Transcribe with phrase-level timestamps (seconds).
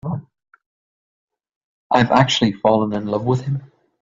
[1.91, 3.61] I've actually fallen in love with him.